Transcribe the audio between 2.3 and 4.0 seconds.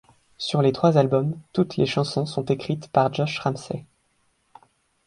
écrites par Josh Ramsay.